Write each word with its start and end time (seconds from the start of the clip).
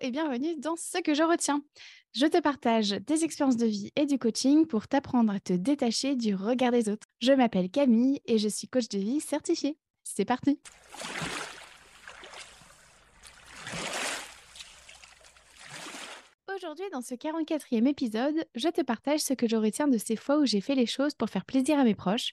et 0.00 0.10
bienvenue 0.10 0.56
dans 0.56 0.76
Ce 0.76 0.98
que 0.98 1.14
je 1.14 1.22
retiens. 1.22 1.62
Je 2.14 2.26
te 2.26 2.40
partage 2.40 2.90
des 2.90 3.24
expériences 3.24 3.56
de 3.56 3.66
vie 3.66 3.90
et 3.96 4.06
du 4.06 4.18
coaching 4.18 4.66
pour 4.66 4.88
t'apprendre 4.88 5.32
à 5.32 5.40
te 5.40 5.52
détacher 5.52 6.16
du 6.16 6.34
regard 6.34 6.72
des 6.72 6.88
autres. 6.88 7.06
Je 7.20 7.32
m'appelle 7.32 7.70
Camille 7.70 8.20
et 8.24 8.38
je 8.38 8.48
suis 8.48 8.66
coach 8.66 8.88
de 8.88 8.98
vie 8.98 9.20
certifiée. 9.20 9.76
C'est 10.02 10.24
parti 10.24 10.58
Aujourd'hui, 16.56 16.86
dans 16.92 17.02
ce 17.02 17.14
44e 17.14 17.86
épisode, 17.86 18.44
je 18.54 18.68
te 18.68 18.82
partage 18.82 19.20
ce 19.20 19.34
que 19.34 19.48
je 19.48 19.56
retiens 19.56 19.88
de 19.88 19.98
ces 19.98 20.16
fois 20.16 20.38
où 20.38 20.46
j'ai 20.46 20.60
fait 20.60 20.74
les 20.74 20.86
choses 20.86 21.14
pour 21.14 21.28
faire 21.28 21.44
plaisir 21.44 21.78
à 21.78 21.84
mes 21.84 21.94
proches. 21.94 22.32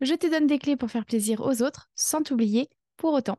Je 0.00 0.14
te 0.14 0.26
donne 0.26 0.46
des 0.46 0.58
clés 0.58 0.76
pour 0.76 0.90
faire 0.90 1.06
plaisir 1.06 1.40
aux 1.40 1.62
autres 1.62 1.88
sans 1.94 2.22
t'oublier 2.22 2.68
pour 2.96 3.14
autant. 3.14 3.38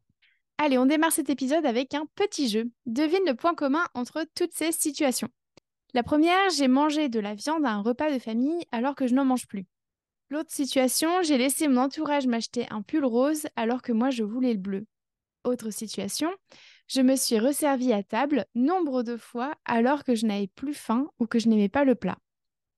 Allez, 0.59 0.79
on 0.79 0.87
démarre 0.87 1.11
cet 1.11 1.29
épisode 1.29 1.65
avec 1.67 1.93
un 1.93 2.07
petit 2.15 2.49
jeu. 2.49 2.71
Devine 2.87 3.25
le 3.27 3.35
point 3.35 3.53
commun 3.53 3.85
entre 3.93 4.25
toutes 4.33 4.53
ces 4.53 4.71
situations. 4.71 5.29
La 5.93 6.01
première, 6.01 6.49
j'ai 6.49 6.67
mangé 6.67 7.09
de 7.09 7.19
la 7.19 7.35
viande 7.35 7.65
à 7.65 7.69
un 7.69 7.81
repas 7.81 8.11
de 8.11 8.17
famille 8.17 8.65
alors 8.71 8.95
que 8.95 9.05
je 9.05 9.13
n'en 9.13 9.23
mange 9.23 9.47
plus. 9.47 9.65
L'autre 10.29 10.51
situation, 10.51 11.21
j'ai 11.21 11.37
laissé 11.37 11.67
mon 11.67 11.81
entourage 11.81 12.25
m'acheter 12.25 12.65
un 12.71 12.81
pull 12.81 13.05
rose 13.05 13.45
alors 13.55 13.81
que 13.81 13.91
moi 13.91 14.09
je 14.09 14.23
voulais 14.23 14.53
le 14.53 14.59
bleu. 14.59 14.85
Autre 15.43 15.69
situation, 15.69 16.29
je 16.87 17.01
me 17.01 17.15
suis 17.15 17.39
resservie 17.39 17.93
à 17.93 18.01
table 18.01 18.45
nombre 18.55 19.03
de 19.03 19.15
fois 19.15 19.53
alors 19.63 20.03
que 20.03 20.15
je 20.15 20.25
n'avais 20.25 20.47
plus 20.47 20.73
faim 20.73 21.07
ou 21.19 21.27
que 21.27 21.39
je 21.39 21.49
n'aimais 21.49 21.69
pas 21.69 21.85
le 21.85 21.95
plat. 21.95 22.17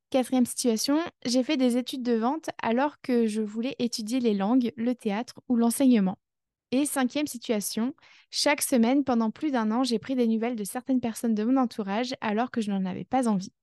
Quatrième 0.10 0.46
situation, 0.46 1.00
j'ai 1.26 1.44
fait 1.44 1.58
des 1.58 1.78
études 1.78 2.04
de 2.04 2.14
vente 2.14 2.50
alors 2.62 3.00
que 3.02 3.26
je 3.26 3.42
voulais 3.42 3.76
étudier 3.80 4.20
les 4.20 4.34
langues, 4.34 4.74
le 4.76 4.96
théâtre 4.96 5.40
ou 5.48 5.56
l'enseignement. 5.56 6.18
Et 6.72 6.86
cinquième 6.86 7.28
situation, 7.28 7.96
chaque 8.30 8.62
semaine 8.62 9.04
pendant 9.04 9.32
plus 9.32 9.52
d'un 9.52 9.72
an, 9.72 9.84
j'ai 9.84 9.98
pris 10.00 10.16
des 10.16 10.28
nouvelles 10.28 10.56
de 10.56 10.64
certaines 10.64 11.02
personnes 11.02 11.34
de 11.34 11.44
mon 11.44 11.58
entourage 11.58 12.14
alors 12.22 12.52
que 12.52 12.62
je 12.62 12.72
n'en 12.72 12.86
avais 12.86 13.06
pas 13.06 13.28
envie. 13.28 13.54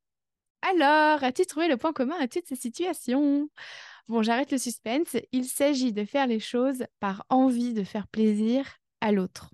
Alors, 0.63 1.23
as-tu 1.23 1.47
trouvé 1.47 1.69
le 1.69 1.77
point 1.77 1.93
commun 1.93 2.17
à 2.19 2.27
toutes 2.27 2.47
ces 2.47 2.57
situations? 2.57 3.49
Bon, 4.09 4.23
j'arrête 4.23 4.51
le 4.51 4.59
suspense. 4.59 5.17
Il 5.33 5.45
s'agit 5.45 5.93
de 5.93 6.05
faire 6.05 6.27
les 6.27 6.41
choses 6.41 6.85
par 6.99 7.25
envie 7.29 7.73
de 7.73 7.85
faire 7.85 8.09
plaisir 8.09 8.67
à 9.01 9.13
l'autre. 9.13 9.51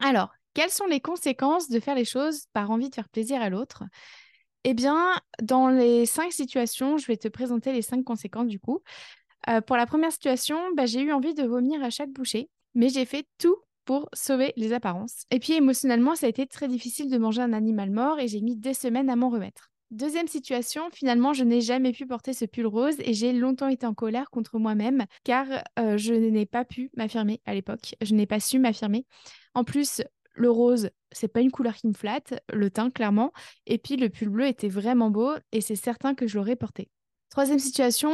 Alors, 0.00 0.34
quelles 0.54 0.70
sont 0.70 0.86
les 0.86 1.00
conséquences 1.00 1.68
de 1.68 1.80
faire 1.80 1.94
les 1.94 2.04
choses 2.04 2.46
par 2.52 2.70
envie 2.70 2.90
de 2.90 2.94
faire 2.94 3.08
plaisir 3.08 3.40
à 3.40 3.48
l'autre? 3.48 3.84
Eh 4.64 4.74
bien, 4.74 5.18
dans 5.42 5.68
les 5.68 6.04
cinq 6.04 6.32
situations, 6.32 6.98
je 6.98 7.06
vais 7.06 7.16
te 7.16 7.28
présenter 7.28 7.72
les 7.72 7.82
cinq 7.82 8.04
conséquences 8.04 8.48
du 8.48 8.60
coup. 8.60 8.82
Euh, 9.48 9.60
pour 9.60 9.76
la 9.76 9.86
première 9.86 10.12
situation, 10.12 10.58
bah, 10.76 10.86
j'ai 10.86 11.00
eu 11.00 11.12
envie 11.12 11.34
de 11.34 11.44
vomir 11.44 11.82
à 11.82 11.90
chaque 11.90 12.10
bouchée, 12.10 12.50
mais 12.74 12.88
j'ai 12.88 13.04
fait 13.04 13.26
tout 13.38 13.56
pour 13.84 14.08
sauver 14.12 14.52
les 14.56 14.72
apparences. 14.72 15.24
Et 15.30 15.38
puis 15.40 15.54
émotionnellement, 15.54 16.14
ça 16.14 16.26
a 16.26 16.28
été 16.28 16.46
très 16.46 16.68
difficile 16.68 17.10
de 17.10 17.18
manger 17.18 17.42
un 17.42 17.52
animal 17.52 17.90
mort 17.90 18.20
et 18.20 18.28
j'ai 18.28 18.40
mis 18.40 18.56
des 18.56 18.74
semaines 18.74 19.10
à 19.10 19.16
m'en 19.16 19.30
remettre. 19.30 19.70
Deuxième 19.90 20.28
situation, 20.28 20.82
finalement, 20.92 21.32
je 21.32 21.42
n'ai 21.42 21.60
jamais 21.60 21.90
pu 21.90 22.06
porter 22.06 22.32
ce 22.32 22.44
pull 22.44 22.66
rose 22.66 22.94
et 23.00 23.12
j'ai 23.12 23.32
longtemps 23.32 23.66
été 23.66 23.86
en 23.86 23.94
colère 23.94 24.30
contre 24.30 24.60
moi-même 24.60 25.04
car 25.24 25.46
euh, 25.80 25.96
je 25.96 26.14
n'ai 26.14 26.46
pas 26.46 26.64
pu 26.64 26.90
m'affirmer 26.96 27.40
à 27.44 27.54
l'époque. 27.54 27.96
Je 28.00 28.14
n'ai 28.14 28.26
pas 28.26 28.38
su 28.38 28.60
m'affirmer. 28.60 29.04
En 29.54 29.64
plus, 29.64 30.02
le 30.34 30.48
rose, 30.48 30.90
c'est 31.10 31.26
pas 31.26 31.40
une 31.40 31.50
couleur 31.50 31.74
qui 31.74 31.88
me 31.88 31.92
flatte, 31.92 32.34
le 32.52 32.70
teint 32.70 32.90
clairement. 32.90 33.32
Et 33.66 33.78
puis 33.78 33.96
le 33.96 34.08
pull 34.08 34.28
bleu 34.28 34.46
était 34.46 34.68
vraiment 34.68 35.10
beau 35.10 35.32
et 35.50 35.60
c'est 35.60 35.74
certain 35.74 36.14
que 36.14 36.28
je 36.28 36.38
l'aurais 36.38 36.54
porté. 36.54 36.88
Troisième 37.30 37.58
situation, 37.58 38.12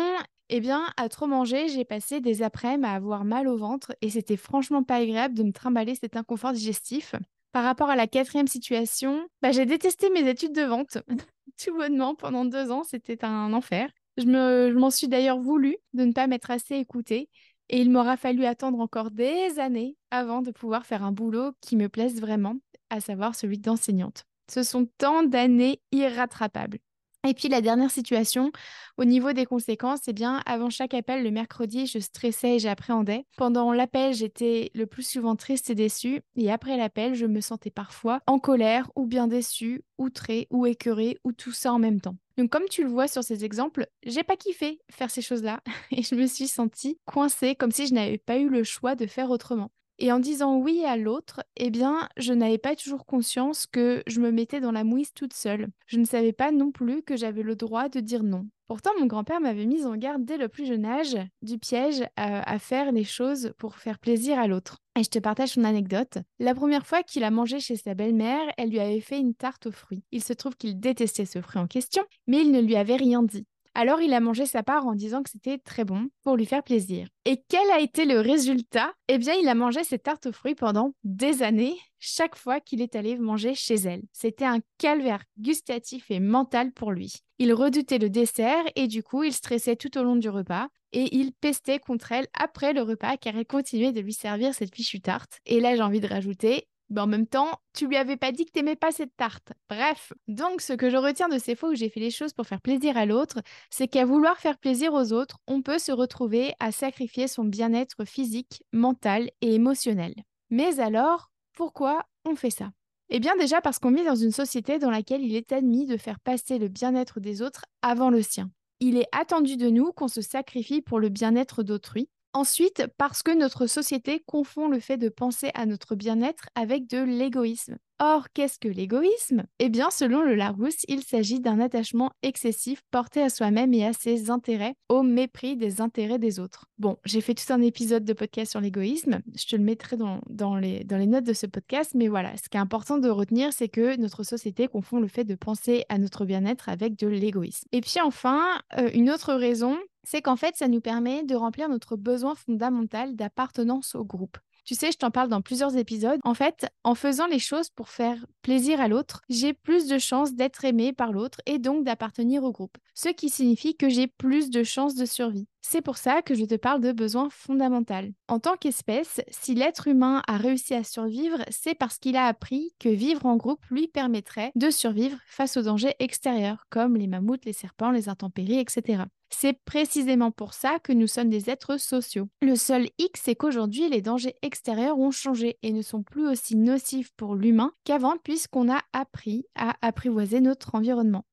eh 0.48 0.61
bien, 0.61 0.86
à 0.97 1.08
trop 1.08 1.27
manger, 1.27 1.69
j'ai 1.69 1.84
passé 1.84 2.20
des 2.20 2.42
après-midi 2.42 2.86
à 2.86 2.92
avoir 2.92 3.25
mal 3.25 3.48
au 3.48 3.56
ventre 3.56 3.94
et 4.00 4.11
c'était 4.11 4.36
franchement 4.36 4.83
pas 4.83 4.97
agréable 4.97 5.34
de 5.34 5.42
me 5.42 5.53
trimballer 5.53 5.94
cet 5.94 6.16
inconfort 6.16 6.53
digestif. 6.53 7.14
Par 7.53 7.64
rapport 7.64 7.91
à 7.91 7.97
la 7.97 8.06
quatrième 8.06 8.47
situation, 8.47 9.27
bah, 9.42 9.50
j'ai 9.50 9.66
détesté 9.66 10.11
mes 10.11 10.28
études 10.28 10.55
de 10.55 10.62
vente. 10.62 10.98
Tout 11.62 11.75
bonnement, 11.75 12.14
pendant 12.14 12.44
deux 12.44 12.70
ans, 12.70 12.84
c'était 12.84 13.25
un 13.25 13.53
enfer. 13.53 13.91
Je 14.19 14.72
m'en 14.72 14.91
suis 14.91 15.08
d'ailleurs 15.08 15.41
voulu 15.41 15.77
de 15.94 16.05
ne 16.05 16.12
pas 16.12 16.26
m'être 16.26 16.50
assez 16.50 16.76
écoutée 16.76 17.28
et 17.69 17.81
il 17.81 17.91
m'aura 17.91 18.16
fallu 18.16 18.44
attendre 18.44 18.78
encore 18.81 19.10
des 19.10 19.59
années 19.59 19.97
avant 20.10 20.43
de 20.43 20.50
pouvoir 20.50 20.87
faire 20.87 21.03
un 21.03 21.12
boulot 21.12 21.53
qui 21.60 21.76
me 21.76 21.88
plaise 21.88 22.20
vraiment, 22.20 22.56
à 22.91 23.00
savoir 23.00 23.34
celui 23.34 23.59
d'enseignante. 23.59 24.25
Ce 24.49 24.62
sont 24.62 24.88
tant 24.99 25.25
d'années 25.25 25.81
irrattrapables. 25.93 26.78
Et 27.26 27.34
puis 27.34 27.48
la 27.48 27.60
dernière 27.60 27.91
situation, 27.91 28.53
au 28.98 29.04
niveau 29.04 29.32
des 29.32 29.47
conséquences, 29.47 30.03
eh 30.06 30.12
bien, 30.12 30.42
avant 30.47 30.70
chaque 30.70 30.94
appel 30.94 31.25
le 31.25 31.32
mercredi, 31.32 31.87
je 31.87 31.98
stressais 31.98 32.56
et 32.56 32.59
j'appréhendais. 32.60 33.26
Pendant 33.37 33.72
l'appel, 33.72 34.14
j'étais 34.14 34.70
le 34.75 34.87
plus 34.87 35.03
souvent 35.03 35.34
triste 35.34 35.69
et 35.70 35.75
déçue. 35.75 36.22
Et 36.37 36.53
après 36.53 36.76
l'appel, 36.76 37.14
je 37.14 37.26
me 37.26 37.41
sentais 37.41 37.70
parfois 37.70 38.20
en 38.28 38.38
colère 38.38 38.88
ou 38.94 39.06
bien 39.06 39.26
déçue, 39.26 39.82
outrée 39.98 40.47
ou 40.50 40.66
écœurée 40.66 41.19
ou 41.25 41.32
tout 41.32 41.53
ça 41.53 41.72
en 41.72 41.81
même 41.81 42.00
temps. 42.00 42.16
Donc 42.37 42.50
comme 42.50 42.69
tu 42.70 42.84
le 42.84 42.91
vois 42.91 43.09
sur 43.09 43.25
ces 43.25 43.44
exemples, 43.44 43.87
j'ai 44.04 44.22
pas 44.22 44.37
kiffé 44.37 44.78
faire 44.91 45.10
ces 45.10 45.22
choses-là 45.22 45.60
et 45.91 46.03
je 46.03 46.14
me 46.14 46.26
suis 46.26 46.48
sentie 46.48 46.98
coincée 47.06 47.56
comme 47.56 47.72
si 47.72 47.87
je 47.88 47.94
n'avais 47.94 48.19
pas 48.19 48.37
eu 48.37 48.48
le 48.48 48.62
choix 48.62 48.94
de 48.94 49.06
faire 49.06 49.31
autrement. 49.31 49.70
Et 49.98 50.12
en 50.12 50.18
disant 50.18 50.58
oui 50.58 50.84
à 50.84 50.96
l'autre, 50.96 51.42
eh 51.56 51.70
bien, 51.70 52.08
je 52.16 52.32
n'avais 52.32 52.58
pas 52.58 52.76
toujours 52.76 53.06
conscience 53.06 53.66
que 53.66 54.02
je 54.06 54.20
me 54.20 54.30
mettais 54.30 54.60
dans 54.60 54.72
la 54.72 54.84
mouise 54.84 55.14
toute 55.14 55.32
seule. 55.32 55.68
Je 55.86 55.98
ne 55.98 56.04
savais 56.04 56.32
pas 56.32 56.52
non 56.52 56.70
plus 56.70 57.02
que 57.02 57.16
j'avais 57.16 57.42
le 57.42 57.56
droit 57.56 57.88
de 57.88 58.00
dire 58.00 58.22
non. 58.22 58.46
Pourtant, 58.66 58.90
mon 58.98 59.06
grand-père 59.06 59.40
m'avait 59.40 59.64
mise 59.64 59.86
en 59.86 59.96
garde 59.96 60.24
dès 60.24 60.36
le 60.36 60.48
plus 60.48 60.66
jeune 60.66 60.84
âge 60.84 61.16
du 61.40 61.56
piège 61.58 62.02
à, 62.16 62.50
à 62.50 62.58
faire 62.58 62.90
les 62.92 63.04
choses 63.04 63.52
pour 63.58 63.76
faire 63.76 63.98
plaisir 63.98 64.38
à 64.38 64.48
l'autre. 64.48 64.78
Et 64.98 65.04
je 65.04 65.08
te 65.08 65.18
partage 65.18 65.50
son 65.50 65.64
anecdote. 65.64 66.18
La 66.40 66.54
première 66.54 66.86
fois 66.86 67.02
qu'il 67.02 67.22
a 67.22 67.30
mangé 67.30 67.60
chez 67.60 67.76
sa 67.76 67.94
belle-mère, 67.94 68.52
elle 68.58 68.70
lui 68.70 68.80
avait 68.80 69.00
fait 69.00 69.20
une 69.20 69.34
tarte 69.34 69.66
aux 69.66 69.72
fruits. 69.72 70.02
Il 70.10 70.22
se 70.22 70.32
trouve 70.32 70.56
qu'il 70.56 70.80
détestait 70.80 71.26
ce 71.26 71.40
fruit 71.40 71.60
en 71.60 71.68
question, 71.68 72.02
mais 72.26 72.40
il 72.40 72.50
ne 72.50 72.60
lui 72.60 72.76
avait 72.76 72.96
rien 72.96 73.22
dit. 73.22 73.46
Alors 73.78 74.00
il 74.00 74.14
a 74.14 74.20
mangé 74.20 74.47
sa 74.47 74.62
part 74.62 74.87
en 74.87 74.94
disant 74.94 75.22
que 75.22 75.28
c'était 75.28 75.59
très 75.59 75.84
bon 75.84 76.09
pour 76.22 76.38
lui 76.38 76.47
faire 76.47 76.62
plaisir. 76.62 77.09
Et 77.26 77.42
quel 77.47 77.70
a 77.70 77.78
été 77.78 78.06
le 78.06 78.20
résultat? 78.20 78.94
Eh 79.09 79.19
bien, 79.19 79.34
il 79.34 79.47
a 79.48 79.54
mangé 79.54 79.84
cette 79.84 80.04
tarte 80.04 80.25
aux 80.25 80.32
fruits 80.32 80.54
pendant 80.54 80.94
des 81.04 81.42
années, 81.42 81.76
chaque 81.98 82.37
fois 82.37 82.59
qu'il 82.59 82.81
est 82.81 82.97
allé 82.97 83.19
manger 83.19 83.54
chez 83.54 83.75
elle. 83.75 84.00
C'était 84.14 84.47
un 84.47 84.60
calvaire 84.78 85.25
gustatif 85.38 86.10
et 86.10 86.20
mental 86.20 86.72
pour 86.72 86.91
lui. 86.91 87.16
Il 87.38 87.53
redoutait 87.53 87.98
le 87.98 88.09
dessert 88.09 88.64
et 88.76 88.87
du 88.87 89.03
coup, 89.03 89.25
il 89.25 89.34
stressait 89.34 89.76
tout 89.76 89.98
au 89.98 90.03
long 90.03 90.16
du 90.16 90.31
repas 90.31 90.69
et 90.93 91.14
il 91.14 91.34
pestait 91.34 91.78
contre 91.78 92.12
elle 92.12 92.28
après 92.32 92.72
le 92.72 92.81
repas 92.81 93.19
car 93.19 93.37
elle 93.37 93.44
continuait 93.44 93.93
de 93.93 94.00
lui 94.00 94.14
servir 94.14 94.54
cette 94.54 94.75
fichue 94.75 95.03
tarte. 95.03 95.41
Et 95.44 95.60
là, 95.60 95.76
j'ai 95.76 95.82
envie 95.82 96.00
de 96.00 96.08
rajouter, 96.08 96.66
en 96.94 97.06
même 97.06 97.26
temps, 97.26 97.60
tu 97.74 97.86
lui 97.86 97.97
avais 97.97 98.16
pas 98.16 98.32
dit 98.32 98.44
que 98.44 98.52
t'aimais 98.52 98.76
pas 98.76 98.92
cette 98.92 99.16
tarte. 99.16 99.52
Bref, 99.69 100.12
donc 100.28 100.60
ce 100.60 100.72
que 100.72 100.91
je 100.91 100.97
retiens 100.97 101.28
de 101.28 101.38
ces 101.38 101.56
fois 101.56 101.70
où 101.70 101.74
j'ai 101.74 101.88
fait 101.88 102.00
les 102.00 102.10
choses 102.10 102.32
pour 102.32 102.47
faire 102.47 102.60
plaisir 102.60 102.97
à 102.97 103.06
l'autre, 103.06 103.41
c'est 103.70 103.88
qu'à 103.88 104.04
vouloir 104.04 104.38
faire 104.38 104.58
plaisir 104.58 104.94
aux 104.94 105.12
autres, 105.12 105.38
on 105.46 105.62
peut 105.62 105.78
se 105.78 105.92
retrouver 105.92 106.54
à 106.60 106.72
sacrifier 106.72 107.28
son 107.28 107.44
bien-être 107.44 108.04
physique, 108.04 108.62
mental 108.72 109.30
et 109.41 109.54
émotionnel. 109.54 110.14
Mais 110.50 110.80
alors, 110.80 111.30
pourquoi 111.54 112.04
on 112.25 112.36
fait 112.36 112.50
ça? 112.50 112.70
Eh 113.08 113.20
bien 113.20 113.36
déjà 113.36 113.60
parce 113.60 113.78
qu'on 113.78 113.92
vit 113.92 114.04
dans 114.04 114.16
une 114.16 114.32
société 114.32 114.78
dans 114.78 114.91
laquelle 114.91 115.22
il 115.22 115.36
est 115.36 115.52
admis 115.52 115.86
de 115.86 115.96
faire 115.96 116.19
passer 116.20 116.58
le 116.58 116.69
bien-être 116.69 117.20
des 117.20 117.41
autres 117.41 117.64
avant 117.82 118.10
le 118.10 118.22
sien. 118.22 118.50
Il 118.80 118.96
est 118.96 119.08
attendu 119.12 119.56
de 119.56 119.70
nous 119.70 119.92
qu'on 119.92 120.08
se 120.08 120.20
sacrifie 120.20 120.82
pour 120.82 120.98
le 121.00 121.08
bien-être 121.08 121.62
d'autrui, 121.62 122.10
Ensuite, 122.36 122.86
parce 122.98 123.22
que 123.22 123.34
notre 123.34 123.66
société 123.66 124.22
confond 124.26 124.69
le 124.69 124.78
fait 124.78 124.98
de 124.98 125.08
penser 125.08 125.50
à 125.54 125.64
notre 125.64 125.94
bien-être 125.94 126.50
avec 126.54 126.86
de 126.86 127.02
l'égoïsme. 127.02 127.78
Or, 127.98 128.26
qu'est-ce 128.34 128.58
que 128.58 128.69
l'égoïsme? 128.69 129.44
Eh 129.58 129.70
bien, 129.70 129.88
selon 129.91 130.20
le 130.20 130.34
Larousse, 130.34 130.84
il 130.86 131.02
s'agit 131.02 131.41
d'un 131.41 131.60
attachement 131.60 132.10
excessif 132.22 132.82
porté 132.91 133.22
à 133.22 133.30
soi-même 133.30 133.72
et 133.72 133.86
à 133.86 133.94
ses 133.94 134.28
intérêts 134.28 134.75
au 134.91 135.02
mépris 135.02 135.56
des 135.56 135.80
intérêts 135.80 136.19
des 136.19 136.38
autres. 136.38 136.66
Bon, 136.78 136.98
j'ai 137.06 137.22
fait 137.22 137.32
tout 137.32 137.50
un 137.50 137.62
épisode 137.62 138.04
de 138.04 138.12
podcast 138.12 138.50
sur 138.50 138.60
l'égoïsme, 138.60 139.20
je 139.34 139.46
te 139.46 139.56
le 139.56 139.62
mettrai 139.62 139.96
dans, 139.96 140.56
les, 140.56 140.84
notes 140.84 141.25
de 141.25 141.32
ce 141.32 141.46
podcast, 141.46 141.92
mais 141.94 142.08
voilà, 142.08 142.36
ce 142.36 142.50
qui 142.50 142.58
est 142.58 142.60
important 142.60 142.98
de 142.98 143.08
retenir, 143.08 143.54
c'est 143.54 143.70
que 143.70 143.96
notre 143.96 144.25
société 144.25 144.69
confond 144.69 145.00
le 145.00 145.08
fait 145.08 145.25
de 145.25 145.37
penser 145.37 145.87
à 145.88 145.96
notre 145.96 146.26
bien-être 146.26 146.69
avec 146.69 146.96
de 146.96 147.06
l'égoïsme. 147.06 147.66
Et 147.72 147.81
puis 147.81 147.99
enfin, 148.05 148.43
euh, 148.76 148.90
une 148.93 149.08
autre 149.08 149.32
raison, 149.32 149.78
c'est 150.06 150.23
qu'en 150.23 150.37
fait, 150.37 150.56
ça 150.56 150.69
nous 150.69 150.81
permet 150.81 151.25
de 151.25 151.35
remplir 151.35 151.69
notre 151.69 151.97
besoin 151.97 152.35
fondamental 152.35 153.17
d'appartenance 153.17 153.94
au 153.94 154.05
groupe. 154.05 154.38
Tu 154.67 154.75
sais, 154.75 154.91
je 154.91 154.99
t'en 154.99 155.12
parle 155.12 155.29
dans 155.29 155.43
plusieurs 155.43 155.76
épisodes. 155.76 156.19
En 156.25 156.35
fait, 156.35 156.67
en 156.82 156.97
faisant 156.97 157.29
les 157.29 157.38
choses 157.38 157.70
pour 157.70 157.88
faire 157.88 158.26
plaisir 158.43 158.81
à 158.81 158.88
l'autre, 158.88 159.23
j'ai 159.29 159.53
plus 159.53 159.87
de 159.87 159.97
chances 159.97 160.35
d'être 160.35 160.64
aimé 160.64 160.93
par 160.93 161.12
l'autre 161.12 161.41
et 161.47 161.61
donc 161.61 161.85
d'appartenir 161.85 162.43
au 162.43 162.50
groupe. 162.50 162.76
Ce 162.93 163.08
qui 163.08 163.29
signifie 163.29 163.76
que 163.76 163.88
j'ai 163.88 164.08
plus 164.08 164.50
de 164.50 164.64
chances 164.64 164.97
de 164.97 165.05
survie. 165.05 165.47
C'est 165.62 165.82
pour 165.82 165.97
ça 165.97 166.20
que 166.20 166.35
je 166.35 166.44
te 166.44 166.56
parle 166.56 166.81
de 166.81 166.91
besoin 166.91 167.29
fondamental. 167.31 168.12
En 168.26 168.41
tant 168.41 168.56
qu'espèce, 168.56 169.20
si 169.31 169.55
l'être 169.55 169.87
humain 169.87 170.23
a 170.26 170.37
réussi 170.37 170.75
à 170.75 170.82
survivre, 170.82 171.38
c'est 171.49 171.75
parce 171.76 171.99
qu'il 171.99 172.17
a 172.17 172.26
appris 172.26 172.75
que 172.81 172.88
vivre 172.88 173.26
en 173.26 173.37
groupe 173.37 173.64
lui 173.70 173.87
permettrait 173.87 174.50
de 174.56 174.70
survivre 174.70 175.19
face 175.26 175.56
aux 175.56 175.62
dangers 175.62 175.94
extérieurs, 176.00 176.67
comme 176.70 176.97
les 176.97 177.06
mammouths, 177.06 177.44
les 177.44 177.52
serpents, 177.52 177.93
les 177.93 178.09
intempéries, 178.09 178.59
etc. 178.59 179.05
C'est 179.31 179.58
précisément 179.64 180.31
pour 180.31 180.55
ça 180.55 180.78
que 180.78 180.93
nous 180.93 181.06
sommes 181.06 181.31
des 181.31 181.50
êtres 181.50 181.78
sociaux. 181.78 182.28
Le 182.43 182.56
seul 182.56 182.88
X, 182.99 183.20
c'est 183.25 183.34
qu'aujourd'hui, 183.34 183.88
les 183.88 184.02
dangers 184.02 184.37
extérieurs 184.43 184.99
ont 184.99 185.11
changé 185.11 185.58
et 185.62 185.73
ne 185.73 185.82
sont 185.82 186.02
plus 186.02 186.26
aussi 186.28 186.56
nocifs 186.56 187.11
pour 187.17 187.34
l'humain 187.34 187.73
qu'avant 187.84 188.17
puisqu'on 188.23 188.70
a 188.73 188.81
appris 188.93 189.46
à 189.55 189.75
apprivoiser 189.82 190.40
notre 190.40 190.75
environnement. 190.75 191.25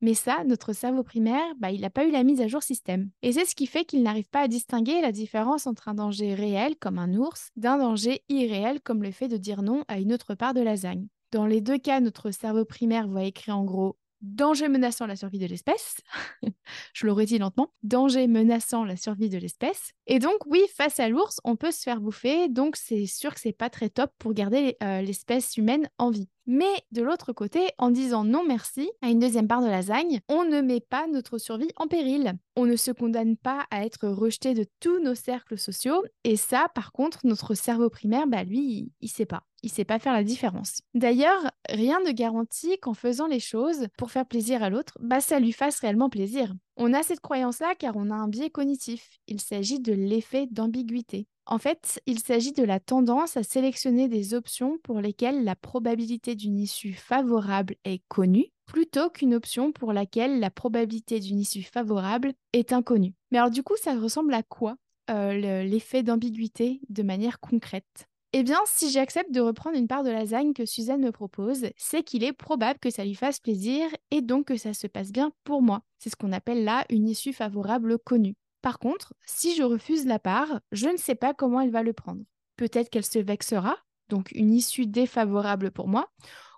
Mais 0.00 0.14
ça, 0.14 0.44
notre 0.44 0.72
cerveau 0.72 1.02
primaire, 1.02 1.54
bah, 1.58 1.70
il 1.70 1.82
n'a 1.82 1.90
pas 1.90 2.06
eu 2.06 2.10
la 2.10 2.24
mise 2.24 2.40
à 2.40 2.48
jour 2.48 2.62
système. 2.62 3.10
Et 3.22 3.32
c'est 3.32 3.44
ce 3.44 3.54
qui 3.54 3.66
fait 3.66 3.84
qu'il 3.84 4.02
n'arrive 4.02 4.28
pas 4.28 4.40
à 4.40 4.48
distinguer 4.48 5.00
la 5.00 5.12
différence 5.12 5.66
entre 5.66 5.88
un 5.88 5.94
danger 5.94 6.34
réel, 6.34 6.76
comme 6.76 6.98
un 6.98 7.14
ours, 7.14 7.50
d'un 7.56 7.78
danger 7.78 8.22
irréel, 8.28 8.80
comme 8.80 9.02
le 9.02 9.10
fait 9.10 9.28
de 9.28 9.36
dire 9.36 9.62
non 9.62 9.84
à 9.88 9.98
une 9.98 10.12
autre 10.12 10.34
part 10.34 10.54
de 10.54 10.60
lasagne. 10.60 11.06
Dans 11.32 11.46
les 11.46 11.60
deux 11.60 11.78
cas, 11.78 12.00
notre 12.00 12.30
cerveau 12.30 12.64
primaire 12.64 13.08
va 13.08 13.24
écrire 13.24 13.58
en 13.58 13.64
gros 13.64 13.98
danger 14.20 14.68
menaçant 14.68 15.06
la 15.06 15.16
survie 15.16 15.38
de 15.38 15.46
l'espèce. 15.46 15.96
Je 16.92 17.06
l'aurais 17.06 17.26
dit 17.26 17.38
lentement. 17.38 17.72
Danger 17.82 18.26
menaçant 18.26 18.84
la 18.84 18.96
survie 18.96 19.28
de 19.28 19.38
l'espèce. 19.38 19.92
Et 20.06 20.18
donc, 20.18 20.36
oui, 20.46 20.62
face 20.74 21.00
à 21.00 21.08
l'ours, 21.08 21.40
on 21.44 21.56
peut 21.56 21.70
se 21.70 21.82
faire 21.82 22.00
bouffer. 22.00 22.48
Donc, 22.48 22.76
c'est 22.76 23.06
sûr 23.06 23.34
que 23.34 23.40
c'est 23.40 23.52
pas 23.52 23.70
très 23.70 23.90
top 23.90 24.12
pour 24.18 24.34
garder 24.34 24.76
euh, 24.82 25.00
l'espèce 25.02 25.56
humaine 25.56 25.88
en 25.98 26.10
vie. 26.10 26.28
Mais 26.46 26.82
de 26.92 27.02
l'autre 27.02 27.34
côté, 27.34 27.68
en 27.76 27.90
disant 27.90 28.24
non 28.24 28.42
merci 28.42 28.90
à 29.02 29.10
une 29.10 29.18
deuxième 29.18 29.48
part 29.48 29.60
de 29.60 29.66
lasagne, 29.66 30.20
on 30.28 30.44
ne 30.44 30.62
met 30.62 30.80
pas 30.80 31.06
notre 31.06 31.36
survie 31.36 31.70
en 31.76 31.88
péril. 31.88 32.32
On 32.56 32.64
ne 32.64 32.76
se 32.76 32.90
condamne 32.90 33.36
pas 33.36 33.66
à 33.70 33.84
être 33.84 34.08
rejeté 34.08 34.54
de 34.54 34.64
tous 34.80 34.98
nos 34.98 35.14
cercles 35.14 35.58
sociaux. 35.58 36.02
Et 36.24 36.36
ça, 36.36 36.68
par 36.74 36.92
contre, 36.92 37.26
notre 37.26 37.54
cerveau 37.54 37.90
primaire, 37.90 38.26
bah 38.26 38.44
lui, 38.44 38.60
il, 38.60 38.92
il 39.02 39.08
sait 39.08 39.26
pas. 39.26 39.47
Il 39.62 39.70
sait 39.70 39.84
pas 39.84 39.98
faire 39.98 40.12
la 40.12 40.24
différence. 40.24 40.82
D'ailleurs, 40.94 41.50
rien 41.68 42.00
ne 42.00 42.12
garantit 42.12 42.78
qu'en 42.78 42.94
faisant 42.94 43.26
les 43.26 43.40
choses 43.40 43.88
pour 43.96 44.10
faire 44.10 44.26
plaisir 44.26 44.62
à 44.62 44.70
l'autre, 44.70 44.96
bah 45.00 45.20
ça 45.20 45.40
lui 45.40 45.52
fasse 45.52 45.80
réellement 45.80 46.08
plaisir. 46.08 46.54
On 46.76 46.92
a 46.92 47.02
cette 47.02 47.20
croyance-là 47.20 47.74
car 47.76 47.96
on 47.96 48.10
a 48.10 48.14
un 48.14 48.28
biais 48.28 48.50
cognitif. 48.50 49.18
Il 49.26 49.40
s'agit 49.40 49.80
de 49.80 49.92
l'effet 49.92 50.46
d'ambiguïté. 50.50 51.26
En 51.46 51.58
fait, 51.58 52.00
il 52.06 52.20
s'agit 52.20 52.52
de 52.52 52.62
la 52.62 52.78
tendance 52.78 53.36
à 53.36 53.42
sélectionner 53.42 54.06
des 54.06 54.34
options 54.34 54.78
pour 54.84 55.00
lesquelles 55.00 55.44
la 55.44 55.56
probabilité 55.56 56.34
d'une 56.34 56.58
issue 56.58 56.92
favorable 56.92 57.74
est 57.84 58.02
connue, 58.08 58.52
plutôt 58.66 59.08
qu'une 59.08 59.34
option 59.34 59.72
pour 59.72 59.92
laquelle 59.94 60.40
la 60.40 60.50
probabilité 60.50 61.20
d'une 61.20 61.40
issue 61.40 61.62
favorable 61.62 62.34
est 62.52 62.72
inconnue. 62.72 63.14
Mais 63.30 63.38
alors 63.38 63.50
du 63.50 63.62
coup, 63.62 63.76
ça 63.76 63.98
ressemble 63.98 64.34
à 64.34 64.42
quoi 64.42 64.76
euh, 65.10 65.62
l'effet 65.64 66.02
d'ambiguïté 66.02 66.80
de 66.90 67.02
manière 67.02 67.40
concrète? 67.40 68.07
Eh 68.34 68.42
bien, 68.42 68.58
si 68.66 68.90
j'accepte 68.90 69.32
de 69.32 69.40
reprendre 69.40 69.76
une 69.76 69.88
part 69.88 70.04
de 70.04 70.10
lasagne 70.10 70.52
que 70.52 70.66
Suzanne 70.66 71.00
me 71.00 71.12
propose, 71.12 71.66
c'est 71.76 72.02
qu'il 72.02 72.22
est 72.24 72.34
probable 72.34 72.78
que 72.78 72.90
ça 72.90 73.04
lui 73.04 73.14
fasse 73.14 73.40
plaisir 73.40 73.88
et 74.10 74.20
donc 74.20 74.48
que 74.48 74.56
ça 74.58 74.74
se 74.74 74.86
passe 74.86 75.12
bien 75.12 75.32
pour 75.44 75.62
moi. 75.62 75.82
C'est 75.98 76.10
ce 76.10 76.16
qu'on 76.16 76.32
appelle 76.32 76.64
là 76.64 76.84
une 76.90 77.08
issue 77.08 77.32
favorable 77.32 77.98
connue. 77.98 78.36
Par 78.60 78.78
contre, 78.78 79.14
si 79.24 79.56
je 79.56 79.62
refuse 79.62 80.04
la 80.04 80.18
part, 80.18 80.60
je 80.72 80.88
ne 80.88 80.98
sais 80.98 81.14
pas 81.14 81.32
comment 81.32 81.60
elle 81.60 81.70
va 81.70 81.82
le 81.82 81.94
prendre. 81.94 82.22
Peut-être 82.56 82.90
qu'elle 82.90 83.04
se 83.04 83.18
vexera, 83.18 83.76
donc 84.10 84.30
une 84.32 84.52
issue 84.52 84.86
défavorable 84.86 85.70
pour 85.70 85.88
moi, 85.88 86.10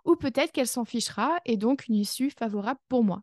ou 0.04 0.16
peut-être 0.16 0.50
qu'elle 0.50 0.66
s'en 0.66 0.84
fichera 0.84 1.38
et 1.44 1.56
donc 1.56 1.86
une 1.86 1.94
issue 1.96 2.30
favorable 2.30 2.80
pour 2.88 3.04
moi. 3.04 3.22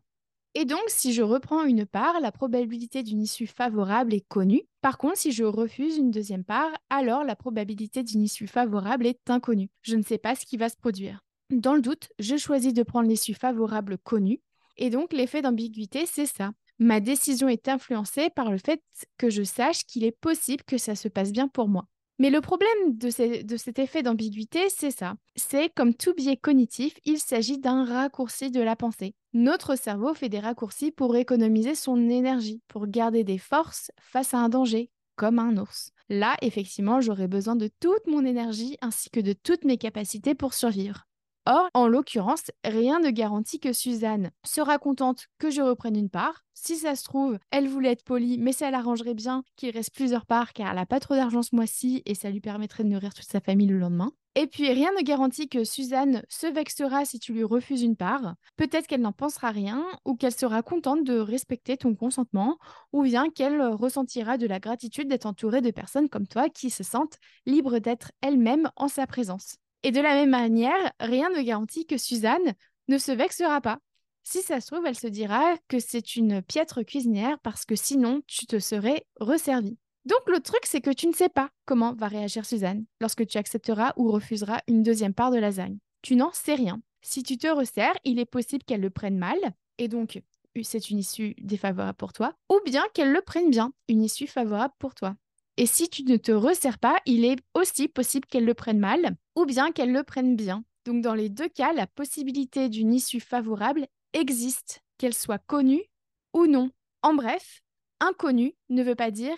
Et 0.60 0.64
donc, 0.64 0.82
si 0.88 1.12
je 1.12 1.22
reprends 1.22 1.62
une 1.62 1.86
part, 1.86 2.18
la 2.20 2.32
probabilité 2.32 3.04
d'une 3.04 3.22
issue 3.22 3.46
favorable 3.46 4.12
est 4.12 4.26
connue. 4.26 4.62
Par 4.80 4.98
contre, 4.98 5.16
si 5.16 5.30
je 5.30 5.44
refuse 5.44 5.98
une 5.98 6.10
deuxième 6.10 6.42
part, 6.42 6.72
alors 6.90 7.22
la 7.22 7.36
probabilité 7.36 8.02
d'une 8.02 8.24
issue 8.24 8.48
favorable 8.48 9.06
est 9.06 9.30
inconnue. 9.30 9.70
Je 9.82 9.94
ne 9.94 10.02
sais 10.02 10.18
pas 10.18 10.34
ce 10.34 10.44
qui 10.44 10.56
va 10.56 10.68
se 10.68 10.76
produire. 10.76 11.20
Dans 11.50 11.76
le 11.76 11.80
doute, 11.80 12.08
je 12.18 12.36
choisis 12.36 12.74
de 12.74 12.82
prendre 12.82 13.08
l'issue 13.08 13.34
favorable 13.34 13.98
connue. 13.98 14.40
Et 14.76 14.90
donc, 14.90 15.12
l'effet 15.12 15.42
d'ambiguïté, 15.42 16.06
c'est 16.06 16.26
ça. 16.26 16.50
Ma 16.80 16.98
décision 16.98 17.48
est 17.48 17.68
influencée 17.68 18.28
par 18.28 18.50
le 18.50 18.58
fait 18.58 18.82
que 19.16 19.30
je 19.30 19.44
sache 19.44 19.84
qu'il 19.84 20.02
est 20.02 20.10
possible 20.10 20.64
que 20.66 20.76
ça 20.76 20.96
se 20.96 21.06
passe 21.06 21.30
bien 21.30 21.46
pour 21.46 21.68
moi. 21.68 21.86
Mais 22.20 22.30
le 22.30 22.40
problème 22.40 22.98
de, 22.98 23.10
cet 23.10 23.78
effet 23.78 24.02
d'ambiguïté, 24.02 24.68
c'est 24.68 24.90
ça. 24.90 25.14
C'est 25.36 25.72
comme 25.74 25.94
tout 25.94 26.14
biais 26.14 26.36
cognitif, 26.36 26.98
il 27.04 27.18
s'agit 27.18 27.58
d'un 27.58 27.84
raccourci 27.84 28.50
de 28.50 28.60
la 28.60 28.74
pensée. 28.74 29.14
Notre 29.34 29.76
cerveau 29.76 30.14
fait 30.14 30.28
des 30.28 30.40
raccourcis 30.40 30.90
pour 30.90 31.16
économiser 31.16 31.76
son 31.76 32.10
énergie, 32.10 32.60
pour 32.66 32.88
garder 32.88 33.22
des 33.22 33.38
forces 33.38 33.92
face 34.00 34.34
à 34.34 34.38
un 34.38 34.48
danger, 34.48 34.90
comme 35.14 35.38
un 35.38 35.56
ours. 35.58 35.92
Là, 36.08 36.36
effectivement, 36.42 37.00
j'aurais 37.00 37.28
besoin 37.28 37.54
de 37.54 37.68
toute 37.80 38.06
mon 38.06 38.24
énergie 38.24 38.76
ainsi 38.80 39.10
que 39.10 39.20
de 39.20 39.32
toutes 39.32 39.64
mes 39.64 39.78
capacités 39.78 40.34
pour 40.34 40.54
survivre. 40.54 41.07
Or, 41.50 41.70
en 41.72 41.88
l'occurrence, 41.88 42.50
rien 42.62 43.00
ne 43.00 43.08
garantit 43.08 43.58
que 43.58 43.72
Suzanne 43.72 44.32
sera 44.44 44.76
contente 44.76 45.28
que 45.38 45.48
je 45.48 45.62
reprenne 45.62 45.96
une 45.96 46.10
part. 46.10 46.44
Si 46.52 46.76
ça 46.76 46.94
se 46.94 47.04
trouve, 47.04 47.38
elle 47.50 47.68
voulait 47.68 47.92
être 47.92 48.04
polie, 48.04 48.36
mais 48.36 48.52
ça 48.52 48.70
l'arrangerait 48.70 49.14
bien 49.14 49.42
qu'il 49.56 49.70
reste 49.70 49.94
plusieurs 49.94 50.26
parts 50.26 50.52
car 50.52 50.68
elle 50.68 50.76
n'a 50.76 50.84
pas 50.84 51.00
trop 51.00 51.14
d'argent 51.14 51.42
ce 51.42 51.56
mois-ci 51.56 52.02
et 52.04 52.14
ça 52.14 52.28
lui 52.28 52.42
permettrait 52.42 52.84
de 52.84 52.90
nourrir 52.90 53.14
toute 53.14 53.24
sa 53.24 53.40
famille 53.40 53.66
le 53.66 53.78
lendemain. 53.78 54.12
Et 54.34 54.46
puis, 54.46 54.70
rien 54.70 54.90
ne 54.92 55.02
garantit 55.02 55.48
que 55.48 55.64
Suzanne 55.64 56.22
se 56.28 56.46
vexera 56.46 57.06
si 57.06 57.18
tu 57.18 57.32
lui 57.32 57.44
refuses 57.44 57.80
une 57.80 57.96
part. 57.96 58.34
Peut-être 58.58 58.86
qu'elle 58.86 59.00
n'en 59.00 59.12
pensera 59.12 59.50
rien, 59.50 59.86
ou 60.04 60.16
qu'elle 60.16 60.34
sera 60.34 60.62
contente 60.62 61.02
de 61.02 61.18
respecter 61.18 61.78
ton 61.78 61.94
consentement, 61.94 62.58
ou 62.92 63.04
bien 63.04 63.30
qu'elle 63.30 63.62
ressentira 63.62 64.36
de 64.36 64.46
la 64.46 64.60
gratitude 64.60 65.08
d'être 65.08 65.24
entourée 65.24 65.62
de 65.62 65.70
personnes 65.70 66.10
comme 66.10 66.26
toi 66.26 66.50
qui 66.50 66.68
se 66.68 66.84
sentent 66.84 67.16
libres 67.46 67.78
d'être 67.78 68.12
elles-mêmes 68.20 68.70
en 68.76 68.88
sa 68.88 69.06
présence. 69.06 69.56
Et 69.82 69.92
de 69.92 70.00
la 70.00 70.14
même 70.14 70.30
manière, 70.30 70.92
rien 71.00 71.30
ne 71.30 71.42
garantit 71.42 71.86
que 71.86 71.98
Suzanne 71.98 72.54
ne 72.88 72.98
se 72.98 73.12
vexera 73.12 73.60
pas. 73.60 73.78
Si 74.24 74.42
ça 74.42 74.60
se 74.60 74.66
trouve, 74.66 74.86
elle 74.86 74.98
se 74.98 75.06
dira 75.06 75.56
que 75.68 75.78
c'est 75.78 76.16
une 76.16 76.42
piètre 76.42 76.82
cuisinière 76.84 77.38
parce 77.40 77.64
que 77.64 77.76
sinon, 77.76 78.20
tu 78.26 78.46
te 78.46 78.58
serais 78.58 79.06
resservi. 79.20 79.78
Donc 80.04 80.20
le 80.26 80.40
truc, 80.40 80.60
c'est 80.64 80.80
que 80.80 80.90
tu 80.90 81.06
ne 81.06 81.12
sais 81.12 81.28
pas 81.28 81.50
comment 81.64 81.94
va 81.94 82.08
réagir 82.08 82.44
Suzanne 82.44 82.84
lorsque 83.00 83.26
tu 83.26 83.38
accepteras 83.38 83.92
ou 83.96 84.10
refuseras 84.10 84.60
une 84.66 84.82
deuxième 84.82 85.14
part 85.14 85.30
de 85.30 85.38
lasagne. 85.38 85.78
Tu 86.02 86.16
n'en 86.16 86.32
sais 86.32 86.54
rien. 86.54 86.80
Si 87.02 87.22
tu 87.22 87.38
te 87.38 87.46
resserres, 87.46 87.96
il 88.04 88.18
est 88.18 88.24
possible 88.24 88.64
qu'elle 88.64 88.80
le 88.80 88.90
prenne 88.90 89.18
mal, 89.18 89.38
et 89.78 89.88
donc 89.88 90.20
c'est 90.62 90.90
une 90.90 90.98
issue 90.98 91.34
défavorable 91.38 91.96
pour 91.96 92.12
toi, 92.12 92.34
ou 92.50 92.58
bien 92.64 92.84
qu'elle 92.94 93.12
le 93.12 93.22
prenne 93.22 93.50
bien, 93.50 93.72
une 93.88 94.02
issue 94.02 94.26
favorable 94.26 94.74
pour 94.78 94.94
toi. 94.94 95.14
Et 95.56 95.66
si 95.66 95.88
tu 95.88 96.04
ne 96.04 96.16
te 96.16 96.32
resserres 96.32 96.78
pas, 96.78 97.00
il 97.04 97.24
est 97.24 97.38
aussi 97.54 97.88
possible 97.88 98.26
qu'elle 98.26 98.44
le 98.44 98.54
prenne 98.54 98.78
mal 98.78 99.16
ou 99.38 99.46
bien 99.46 99.70
qu'elle 99.70 99.92
le 99.92 100.02
prenne 100.02 100.34
bien. 100.34 100.64
Donc 100.84 101.00
dans 101.00 101.14
les 101.14 101.28
deux 101.28 101.48
cas, 101.48 101.72
la 101.72 101.86
possibilité 101.86 102.68
d'une 102.68 102.92
issue 102.92 103.20
favorable 103.20 103.86
existe, 104.12 104.82
qu'elle 104.98 105.14
soit 105.14 105.38
connue 105.38 105.84
ou 106.32 106.46
non. 106.48 106.70
En 107.02 107.14
bref, 107.14 107.62
inconnue 108.00 108.56
ne 108.68 108.82
veut 108.82 108.96
pas 108.96 109.12
dire 109.12 109.36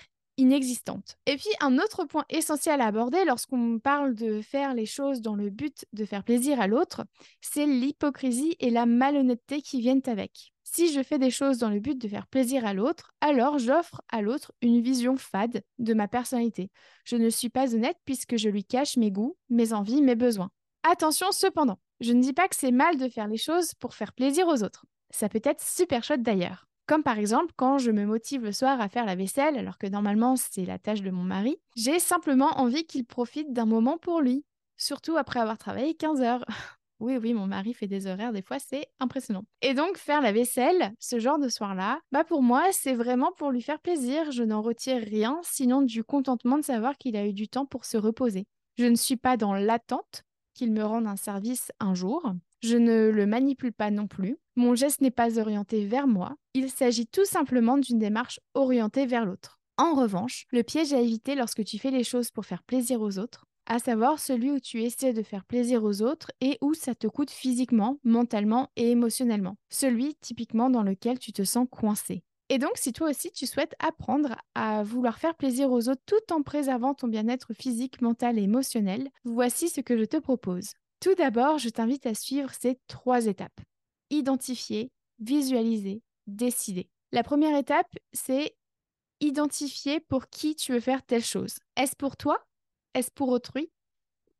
Et 1.26 1.36
puis 1.36 1.50
un 1.60 1.78
autre 1.78 2.04
point 2.04 2.24
essentiel 2.28 2.80
à 2.80 2.86
aborder 2.86 3.24
lorsqu'on 3.24 3.78
parle 3.78 4.14
de 4.14 4.40
faire 4.40 4.74
les 4.74 4.86
choses 4.86 5.20
dans 5.20 5.34
le 5.34 5.50
but 5.50 5.86
de 5.92 6.04
faire 6.04 6.24
plaisir 6.24 6.60
à 6.60 6.66
l'autre, 6.66 7.04
c'est 7.40 7.66
l'hypocrisie 7.66 8.56
et 8.60 8.70
la 8.70 8.86
malhonnêteté 8.86 9.62
qui 9.62 9.80
viennent 9.80 10.02
avec. 10.06 10.52
Si 10.72 10.92
je 10.92 11.02
fais 11.02 11.18
des 11.18 11.30
choses 11.30 11.58
dans 11.58 11.68
le 11.68 11.80
but 11.80 12.00
de 12.00 12.06
faire 12.06 12.28
plaisir 12.28 12.64
à 12.64 12.74
l'autre, 12.74 13.12
alors 13.20 13.58
j'offre 13.58 14.02
à 14.08 14.22
l'autre 14.22 14.52
une 14.62 14.80
vision 14.80 15.16
fade 15.16 15.62
de 15.78 15.94
ma 15.94 16.06
personnalité. 16.06 16.70
Je 17.04 17.16
ne 17.16 17.28
suis 17.28 17.48
pas 17.48 17.74
honnête 17.74 17.96
puisque 18.04 18.36
je 18.36 18.48
lui 18.48 18.64
cache 18.64 18.96
mes 18.96 19.10
goûts, 19.10 19.36
mes 19.48 19.72
envies, 19.72 20.00
mes 20.00 20.14
besoins. 20.14 20.50
Attention 20.84 21.32
cependant, 21.32 21.80
je 22.00 22.12
ne 22.12 22.22
dis 22.22 22.32
pas 22.32 22.48
que 22.48 22.56
c'est 22.56 22.70
mal 22.70 22.96
de 22.98 23.08
faire 23.08 23.26
les 23.26 23.36
choses 23.36 23.74
pour 23.74 23.94
faire 23.94 24.12
plaisir 24.12 24.46
aux 24.46 24.62
autres. 24.62 24.86
Ça 25.10 25.28
peut 25.28 25.42
être 25.42 25.60
super 25.60 26.04
chouette 26.04 26.22
d'ailleurs. 26.22 26.69
Comme 26.90 27.04
par 27.04 27.20
exemple 27.20 27.52
quand 27.54 27.78
je 27.78 27.92
me 27.92 28.04
motive 28.04 28.42
le 28.42 28.50
soir 28.50 28.80
à 28.80 28.88
faire 28.88 29.06
la 29.06 29.14
vaisselle 29.14 29.56
alors 29.56 29.78
que 29.78 29.86
normalement 29.86 30.34
c'est 30.34 30.64
la 30.64 30.76
tâche 30.76 31.02
de 31.02 31.10
mon 31.12 31.22
mari, 31.22 31.56
j'ai 31.76 32.00
simplement 32.00 32.58
envie 32.58 32.84
qu'il 32.84 33.04
profite 33.04 33.52
d'un 33.52 33.64
moment 33.64 33.96
pour 33.96 34.20
lui, 34.20 34.44
surtout 34.76 35.16
après 35.16 35.38
avoir 35.38 35.56
travaillé 35.56 35.94
15 35.94 36.20
heures. 36.20 36.44
Oui, 36.98 37.16
oui, 37.16 37.32
mon 37.32 37.46
mari 37.46 37.72
fait 37.72 37.86
des 37.86 38.06
horaires, 38.06 38.30
des 38.30 38.42
fois, 38.42 38.58
c'est 38.58 38.86
impressionnant. 38.98 39.44
Et 39.62 39.72
donc, 39.72 39.96
faire 39.96 40.20
la 40.20 40.32
vaisselle, 40.32 40.92
ce 40.98 41.18
genre 41.18 41.38
de 41.38 41.48
soir-là, 41.48 41.98
bah 42.12 42.24
pour 42.24 42.42
moi, 42.42 42.62
c'est 42.72 42.92
vraiment 42.92 43.32
pour 43.38 43.52
lui 43.52 43.62
faire 43.62 43.80
plaisir. 43.80 44.30
Je 44.32 44.42
n'en 44.42 44.60
retire 44.60 45.00
rien, 45.00 45.40
sinon 45.42 45.80
du 45.80 46.04
contentement 46.04 46.58
de 46.58 46.62
savoir 46.62 46.98
qu'il 46.98 47.16
a 47.16 47.26
eu 47.26 47.32
du 47.32 47.48
temps 47.48 47.64
pour 47.64 47.86
se 47.86 47.96
reposer. 47.96 48.46
Je 48.76 48.84
ne 48.84 48.96
suis 48.96 49.16
pas 49.16 49.38
dans 49.38 49.54
l'attente 49.54 50.24
qu'il 50.52 50.72
me 50.72 50.84
rende 50.84 51.06
un 51.06 51.16
service 51.16 51.72
un 51.80 51.94
jour. 51.94 52.34
Je 52.62 52.76
ne 52.76 53.08
le 53.08 53.26
manipule 53.26 53.72
pas 53.72 53.90
non 53.90 54.06
plus. 54.06 54.36
Mon 54.54 54.74
geste 54.74 55.00
n'est 55.00 55.10
pas 55.10 55.38
orienté 55.38 55.86
vers 55.86 56.06
moi. 56.06 56.36
Il 56.52 56.70
s'agit 56.70 57.06
tout 57.06 57.24
simplement 57.24 57.78
d'une 57.78 57.98
démarche 57.98 58.38
orientée 58.54 59.06
vers 59.06 59.24
l'autre. 59.24 59.58
En 59.78 59.94
revanche, 59.94 60.44
le 60.50 60.62
piège 60.62 60.92
à 60.92 61.00
éviter 61.00 61.34
lorsque 61.34 61.64
tu 61.64 61.78
fais 61.78 61.90
les 61.90 62.04
choses 62.04 62.30
pour 62.30 62.44
faire 62.44 62.62
plaisir 62.62 63.00
aux 63.00 63.18
autres, 63.18 63.46
à 63.64 63.78
savoir 63.78 64.18
celui 64.18 64.50
où 64.50 64.60
tu 64.60 64.82
essaies 64.82 65.14
de 65.14 65.22
faire 65.22 65.46
plaisir 65.46 65.84
aux 65.84 66.02
autres 66.02 66.32
et 66.42 66.58
où 66.60 66.74
ça 66.74 66.94
te 66.94 67.06
coûte 67.06 67.30
physiquement, 67.30 67.98
mentalement 68.04 68.68
et 68.76 68.90
émotionnellement. 68.90 69.56
Celui 69.70 70.16
typiquement 70.16 70.68
dans 70.68 70.82
lequel 70.82 71.18
tu 71.18 71.32
te 71.32 71.44
sens 71.44 71.66
coincé. 71.70 72.24
Et 72.50 72.58
donc, 72.58 72.72
si 72.74 72.92
toi 72.92 73.08
aussi 73.08 73.30
tu 73.30 73.46
souhaites 73.46 73.74
apprendre 73.78 74.36
à 74.54 74.82
vouloir 74.82 75.18
faire 75.18 75.34
plaisir 75.34 75.70
aux 75.70 75.88
autres 75.88 76.02
tout 76.04 76.34
en 76.34 76.42
préservant 76.42 76.92
ton 76.92 77.08
bien-être 77.08 77.54
physique, 77.54 78.02
mental 78.02 78.38
et 78.38 78.42
émotionnel, 78.42 79.08
voici 79.24 79.70
ce 79.70 79.80
que 79.80 79.96
je 79.96 80.04
te 80.04 80.18
propose. 80.18 80.74
Tout 81.00 81.14
d'abord, 81.14 81.56
je 81.58 81.70
t'invite 81.70 82.04
à 82.04 82.14
suivre 82.14 82.52
ces 82.52 82.78
trois 82.86 83.26
étapes. 83.26 83.60
Identifier, 84.10 84.92
visualiser, 85.18 86.02
décider. 86.26 86.90
La 87.10 87.22
première 87.22 87.56
étape, 87.56 87.90
c'est 88.12 88.54
identifier 89.20 90.00
pour 90.00 90.28
qui 90.28 90.54
tu 90.54 90.72
veux 90.72 90.80
faire 90.80 91.02
telle 91.02 91.24
chose. 91.24 91.56
Est-ce 91.76 91.96
pour 91.96 92.18
toi? 92.18 92.38
Est-ce 92.94 93.10
pour 93.10 93.30
autrui? 93.30 93.70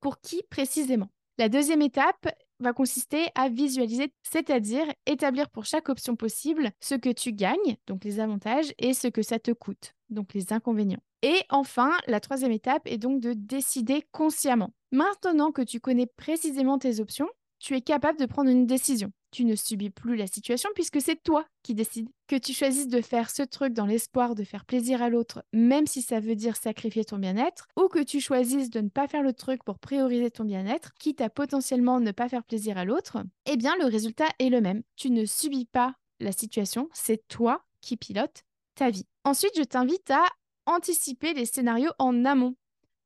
Pour 0.00 0.21
qui 0.21 0.43
précisément? 0.50 1.09
La 1.38 1.49
deuxième 1.49 1.81
étape 1.81 2.29
va 2.59 2.75
consister 2.75 3.29
à 3.35 3.49
visualiser, 3.49 4.12
c'est-à-dire 4.23 4.85
établir 5.07 5.49
pour 5.49 5.64
chaque 5.64 5.88
option 5.88 6.14
possible 6.14 6.71
ce 6.81 6.95
que 6.95 7.09
tu 7.09 7.33
gagnes, 7.33 7.79
donc 7.87 8.05
les 8.05 8.21
avantages, 8.21 8.75
et 8.79 8.93
ce 8.93 9.09
que 9.09 9.23
ça 9.23 9.38
te 9.38 9.50
coûte, 9.50 9.95
donc 10.11 10.35
les 10.35 10.52
inconvénients. 10.52 11.02
Et 11.23 11.40
enfin, 11.49 11.93
la 12.07 12.21
troisième 12.21 12.52
étape 12.52 12.83
est 12.85 12.99
donc 12.99 13.21
de 13.21 13.33
décider 13.33 14.05
consciemment. 14.12 14.75
Maintenant 14.92 15.52
que 15.52 15.62
tu 15.62 15.80
connais 15.80 16.06
précisément 16.06 16.78
tes 16.78 17.00
options, 17.00 17.28
tu 17.61 17.76
es 17.76 17.80
capable 17.80 18.18
de 18.18 18.26
prendre 18.26 18.50
une 18.50 18.66
décision. 18.66 19.12
Tu 19.30 19.44
ne 19.44 19.54
subis 19.54 19.90
plus 19.90 20.16
la 20.16 20.26
situation 20.26 20.70
puisque 20.75 21.00
c'est 21.00 21.23
toi 21.23 21.44
qui 21.62 21.75
décides. 21.75 22.09
Que 22.26 22.37
tu 22.37 22.52
choisisses 22.52 22.88
de 22.88 23.00
faire 23.00 23.30
ce 23.30 23.42
truc 23.42 23.73
dans 23.73 23.87
l'espoir 23.87 24.35
de 24.35 24.42
faire 24.42 24.64
plaisir 24.64 25.02
à 25.02 25.09
l'autre, 25.09 25.44
même 25.52 25.87
si 25.87 26.02
ça 26.02 26.18
veut 26.18 26.35
dire 26.35 26.56
sacrifier 26.56 27.04
ton 27.04 27.18
bien-être, 27.18 27.68
ou 27.76 27.88
que 27.88 28.02
tu 28.02 28.20
choisisses 28.20 28.70
de 28.70 28.80
ne 28.80 28.88
pas 28.88 29.06
faire 29.06 29.23
le 29.23 29.32
truc 29.32 29.62
pour 29.62 29.78
prioriser 29.78 30.30
ton 30.30 30.44
bien-être, 30.44 30.92
quitte 30.99 31.20
à 31.20 31.30
potentiellement 31.30 32.00
ne 32.00 32.11
pas 32.11 32.28
faire 32.28 32.44
plaisir 32.44 32.76
à 32.76 32.85
l'autre, 32.85 33.18
eh 33.47 33.56
bien 33.56 33.76
le 33.76 33.85
résultat 33.85 34.28
est 34.40 34.49
le 34.49 34.61
même. 34.61 34.82
Tu 34.97 35.11
ne 35.11 35.25
subis 35.25 35.66
pas 35.66 35.94
la 36.18 36.32
situation, 36.32 36.88
c'est 36.92 37.26
toi 37.28 37.62
qui 37.80 37.97
pilotes 37.97 38.42
ta 38.75 38.90
vie. 38.90 39.06
Ensuite, 39.25 39.56
je 39.56 39.62
t'invite 39.62 40.11
à 40.11 40.25
anticiper 40.66 41.35
les 41.35 41.47
scénarios 41.47 41.92
en 41.99 42.25
amont 42.25 42.54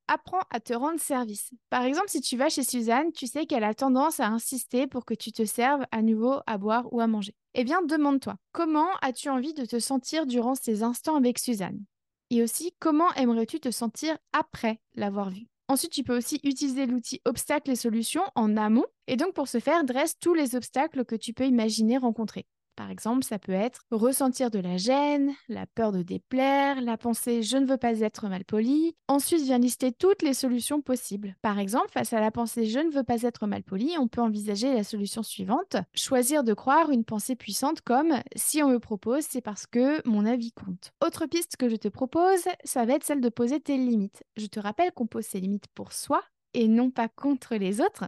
apprends 0.08 0.42
à 0.50 0.60
te 0.60 0.72
rendre 0.72 1.00
service. 1.00 1.50
Par 1.70 1.82
exemple, 1.82 2.08
si 2.08 2.20
tu 2.20 2.36
vas 2.36 2.48
chez 2.48 2.64
Suzanne, 2.64 3.12
tu 3.12 3.26
sais 3.26 3.46
qu'elle 3.46 3.64
a 3.64 3.74
tendance 3.74 4.20
à 4.20 4.26
insister 4.26 4.86
pour 4.86 5.04
que 5.04 5.14
tu 5.14 5.32
te 5.32 5.44
serves 5.44 5.84
à 5.90 6.02
nouveau 6.02 6.40
à 6.46 6.58
boire 6.58 6.92
ou 6.92 7.00
à 7.00 7.06
manger. 7.06 7.34
Eh 7.54 7.64
bien, 7.64 7.82
demande-toi, 7.82 8.36
comment 8.52 8.88
as-tu 9.02 9.28
envie 9.28 9.54
de 9.54 9.64
te 9.64 9.78
sentir 9.78 10.26
durant 10.26 10.54
ces 10.54 10.82
instants 10.82 11.16
avec 11.16 11.38
Suzanne? 11.38 11.84
Et 12.30 12.42
aussi, 12.42 12.74
comment 12.80 13.12
aimerais-tu 13.14 13.60
te 13.60 13.70
sentir 13.70 14.16
après 14.32 14.80
l'avoir 14.94 15.30
vue? 15.30 15.46
Ensuite, 15.68 15.92
tu 15.92 16.04
peux 16.04 16.16
aussi 16.16 16.40
utiliser 16.44 16.86
l'outil 16.86 17.20
obstacles 17.24 17.70
et 17.70 17.76
solutions 17.76 18.24
en 18.34 18.56
amont. 18.56 18.86
Et 19.06 19.16
donc, 19.16 19.34
pour 19.34 19.48
ce 19.48 19.60
faire, 19.60 19.84
dresse 19.84 20.18
tous 20.18 20.34
les 20.34 20.56
obstacles 20.56 21.04
que 21.04 21.16
tu 21.16 21.32
peux 21.32 21.46
imaginer 21.46 21.96
rencontrer. 21.96 22.46
Par 22.76 22.90
exemple, 22.90 23.24
ça 23.24 23.38
peut 23.38 23.52
être 23.52 23.82
ressentir 23.90 24.50
de 24.50 24.58
la 24.58 24.76
gêne, 24.76 25.32
la 25.48 25.66
peur 25.66 25.92
de 25.92 26.02
déplaire, 26.02 26.80
la 26.80 26.96
pensée 26.96 27.42
je 27.42 27.56
ne 27.56 27.66
veux 27.66 27.76
pas 27.76 28.00
être 28.00 28.28
mal 28.28 28.44
poli. 28.44 28.94
Ensuite 29.08 29.42
vient 29.42 29.58
lister 29.58 29.92
toutes 29.92 30.22
les 30.22 30.34
solutions 30.34 30.80
possibles. 30.80 31.36
Par 31.42 31.58
exemple, 31.58 31.90
face 31.90 32.12
à 32.12 32.20
la 32.20 32.30
pensée 32.30 32.66
je 32.66 32.80
ne 32.80 32.90
veux 32.90 33.04
pas 33.04 33.22
être 33.22 33.46
mal 33.46 33.62
poli, 33.62 33.94
on 33.98 34.08
peut 34.08 34.20
envisager 34.20 34.72
la 34.74 34.84
solution 34.84 35.22
suivante 35.22 35.76
choisir 35.94 36.44
de 36.44 36.54
croire 36.54 36.90
une 36.90 37.04
pensée 37.04 37.36
puissante 37.36 37.80
comme 37.80 38.14
si 38.36 38.62
on 38.62 38.70
me 38.70 38.78
propose, 38.78 39.24
c'est 39.24 39.40
parce 39.40 39.66
que 39.66 40.06
mon 40.08 40.26
avis 40.26 40.52
compte. 40.52 40.92
Autre 41.04 41.26
piste 41.26 41.56
que 41.56 41.68
je 41.68 41.76
te 41.76 41.88
propose, 41.88 42.44
ça 42.64 42.84
va 42.84 42.94
être 42.94 43.04
celle 43.04 43.20
de 43.20 43.28
poser 43.28 43.60
tes 43.60 43.76
limites. 43.76 44.24
Je 44.36 44.46
te 44.46 44.60
rappelle 44.60 44.92
qu'on 44.92 45.06
pose 45.06 45.24
ses 45.24 45.40
limites 45.40 45.68
pour 45.74 45.92
soi 45.92 46.22
et 46.54 46.68
non 46.68 46.90
pas 46.90 47.08
contre 47.08 47.56
les 47.56 47.80
autres 47.80 48.04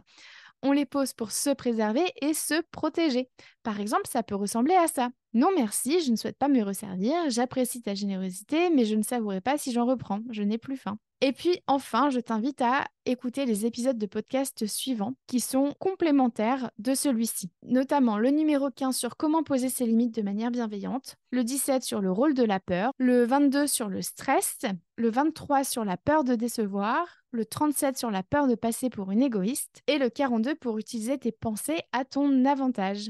on 0.63 0.71
les 0.71 0.85
pose 0.85 1.13
pour 1.13 1.31
se 1.31 1.49
préserver 1.51 2.05
et 2.21 2.33
se 2.33 2.61
protéger. 2.71 3.29
Par 3.63 3.79
exemple, 3.79 4.07
ça 4.07 4.23
peut 4.23 4.35
ressembler 4.35 4.75
à 4.75 4.87
ça. 4.87 5.09
Non 5.33 5.49
merci, 5.55 6.01
je 6.01 6.11
ne 6.11 6.15
souhaite 6.15 6.37
pas 6.37 6.47
me 6.47 6.63
resservir, 6.63 7.15
j'apprécie 7.29 7.81
ta 7.81 7.93
générosité, 7.95 8.69
mais 8.69 8.85
je 8.85 8.95
ne 8.95 9.03
savourerai 9.03 9.41
pas 9.41 9.57
si 9.57 9.71
j'en 9.71 9.85
reprends, 9.85 10.21
je 10.31 10.43
n'ai 10.43 10.57
plus 10.57 10.77
faim. 10.77 10.97
Et 11.21 11.33
puis 11.33 11.59
enfin, 11.65 12.11
je 12.11 12.19
t'invite 12.19 12.61
à 12.61 12.85
écouter 13.05 13.45
les 13.45 13.65
épisodes 13.65 13.97
de 13.97 14.05
podcast 14.05 14.67
suivants 14.67 15.15
qui 15.25 15.39
sont 15.39 15.73
complémentaires 15.79 16.69
de 16.77 16.93
celui-ci, 16.93 17.49
notamment 17.63 18.19
le 18.19 18.29
numéro 18.29 18.69
15 18.69 18.95
sur 18.95 19.17
comment 19.17 19.41
poser 19.41 19.69
ses 19.69 19.87
limites 19.87 20.13
de 20.13 20.21
manière 20.21 20.51
bienveillante, 20.51 21.15
le 21.31 21.43
17 21.43 21.81
sur 21.81 22.01
le 22.01 22.11
rôle 22.11 22.35
de 22.35 22.43
la 22.43 22.59
peur, 22.59 22.91
le 22.99 23.25
22 23.25 23.65
sur 23.65 23.89
le 23.89 24.03
stress, 24.03 24.59
le 24.95 25.09
23 25.09 25.63
sur 25.63 25.83
la 25.83 25.97
peur 25.97 26.23
de 26.23 26.35
décevoir, 26.35 27.07
le 27.31 27.45
37 27.45 27.97
sur 27.97 28.11
la 28.11 28.21
peur 28.21 28.45
de 28.45 28.53
passer 28.53 28.91
pour 28.91 29.09
une 29.09 29.23
égoïste 29.23 29.81
et 29.87 29.97
le 29.97 30.09
42 30.09 30.53
pour 30.53 30.77
utiliser 30.77 31.17
tes 31.17 31.31
pensées 31.31 31.81
à 31.93 32.05
ton 32.05 32.45
avantage. 32.45 33.09